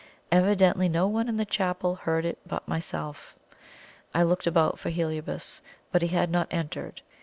Evidently 0.31 0.89
no 0.89 1.05
one 1.07 1.29
in 1.29 1.37
the 1.37 1.45
chapel 1.45 1.93
heard 1.93 2.25
it 2.25 2.39
but 2.47 2.67
myself. 2.67 3.35
I 4.15 4.23
looked 4.23 4.47
about 4.47 4.79
for 4.79 4.89
Heliobas, 4.89 5.61
but 5.91 6.01
he 6.01 6.07
had 6.07 6.31
not 6.31 6.47
entered. 6.49 7.03